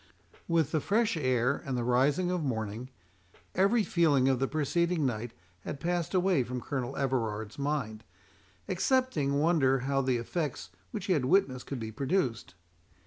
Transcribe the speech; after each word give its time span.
With 0.47 0.71
the 0.71 0.81
fresh 0.81 1.15
air 1.15 1.61
and 1.63 1.77
the 1.77 1.83
rising 1.83 2.31
of 2.31 2.43
morning, 2.43 2.89
every 3.53 3.83
feeling 3.83 4.27
of 4.27 4.39
the 4.39 4.47
preceding 4.47 5.05
night 5.05 5.31
had 5.59 5.79
passed 5.79 6.15
away 6.15 6.41
from 6.43 6.59
Colonel 6.59 6.97
Everard's 6.97 7.59
mind, 7.59 8.03
excepting 8.67 9.37
wonder 9.37 9.81
how 9.81 10.01
the 10.01 10.17
effects 10.17 10.71
which 10.89 11.05
he 11.05 11.13
had 11.13 11.25
witnessed 11.25 11.67
could 11.67 11.79
be 11.79 11.91
produced. 11.91 12.55